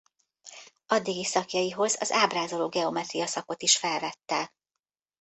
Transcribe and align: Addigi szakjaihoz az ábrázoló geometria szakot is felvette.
Addigi 0.85 1.23
szakjaihoz 1.25 1.97
az 1.99 2.11
ábrázoló 2.11 2.67
geometria 2.69 3.25
szakot 3.27 3.61
is 3.61 3.77
felvette. 3.77 4.53